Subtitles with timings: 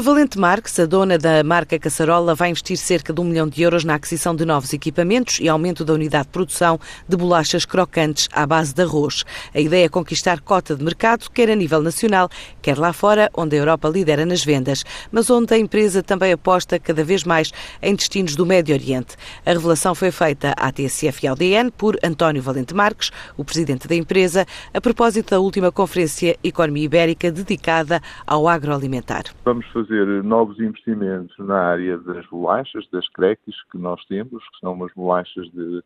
[0.00, 3.60] A Valente Marques, a dona da marca Caçarola, vai investir cerca de um milhão de
[3.60, 8.26] euros na aquisição de novos equipamentos e aumento da unidade de produção de bolachas crocantes
[8.32, 9.26] à base de arroz.
[9.54, 12.30] A ideia é conquistar cota de mercado, quer a nível nacional,
[12.62, 16.78] quer lá fora, onde a Europa lidera nas vendas, mas onde a empresa também aposta
[16.78, 19.16] cada vez mais em destinos do Médio Oriente.
[19.44, 23.86] A revelação foi feita à TSF e ao DN por António Valente Marques, o presidente
[23.86, 29.24] da empresa, a propósito da última Conferência Economia Ibérica dedicada ao agroalimentar.
[29.44, 29.89] Vamos fazer
[30.24, 35.50] novos investimentos na área das bolachas, das creques que nós temos, que são umas bolachas
[35.50, 35.82] de,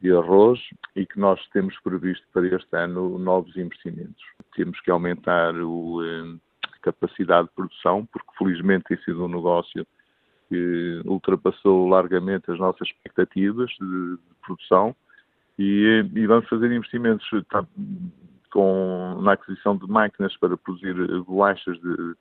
[0.00, 0.60] de arroz
[0.96, 4.22] e que nós temos previsto para este ano novos investimentos.
[4.54, 6.36] Temos que aumentar o, eh,
[6.72, 9.86] a capacidade de produção, porque felizmente tem sido um negócio
[10.48, 14.94] que ultrapassou largamente as nossas expectativas de, de produção
[15.58, 17.64] e, e, vamos fazer investimentos tá,
[18.50, 22.14] com, na aquisição de máquinas para produzir bolachas de,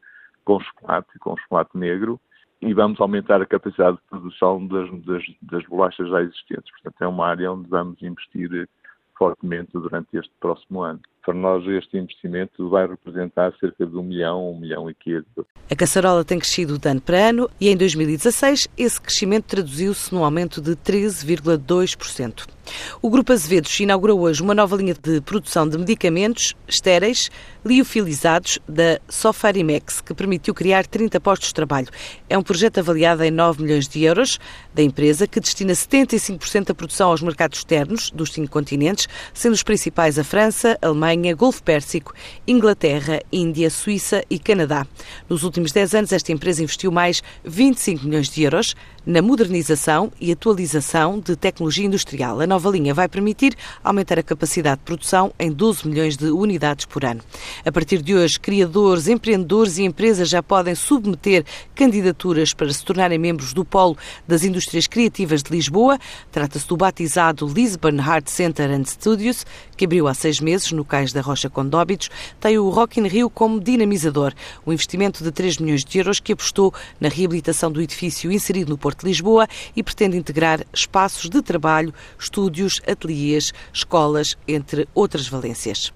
[0.49, 2.19] com chocolate, com chocolate negro,
[2.59, 6.71] e vamos aumentar a capacidade de produção das, das, das bolachas já existentes.
[6.71, 8.67] Portanto, é uma área onde vamos investir
[9.15, 10.99] fortemente durante este próximo ano.
[11.23, 15.25] Para nós, este investimento vai representar cerca de um milhão, um milhão e quinze.
[15.69, 20.23] A caçarola tem crescido de ano para ano e em 2016 esse crescimento traduziu-se num
[20.23, 22.47] aumento de 13,2%.
[23.01, 27.29] O Grupo Azevedos inaugura hoje uma nova linha de produção de medicamentos estéreis
[27.65, 31.87] liofilizados da Sofarimex, que permitiu criar 30 postos de trabalho.
[32.29, 34.39] É um projeto avaliado em 9 milhões de euros
[34.73, 39.63] da empresa, que destina 75% da produção aos mercados externos dos cinco continentes, sendo os
[39.63, 42.13] principais a França, a Alemanha, Golfo Pérsico,
[42.47, 44.87] Inglaterra, Índia, Suíça e Canadá.
[45.27, 48.75] Nos últimos 10 anos, esta empresa investiu mais 25 milhões de euros
[49.05, 52.39] na modernização e atualização de tecnologia industrial.
[52.39, 56.85] A nova linha vai permitir aumentar a capacidade de produção em 12 milhões de unidades
[56.85, 57.21] por ano.
[57.65, 63.17] A partir de hoje, criadores, empreendedores e empresas já podem submeter candidaturas para se tornarem
[63.17, 63.97] membros do Polo
[64.27, 65.97] das Indústrias Criativas de Lisboa.
[66.31, 71.13] Trata-se do batizado Lisbon Art Center and Studios, que abriu há seis meses no Cais
[71.13, 72.09] da Rocha Condóbitos.
[72.41, 74.33] Tem o Rock in Rio como dinamizador,
[74.67, 78.77] um investimento de 3 milhões de euros que apostou na reabilitação do edifício inserido no
[78.77, 85.93] Porto de Lisboa e pretende integrar espaços de trabalho, estúdios, ateliês, escolas, entre outras valências.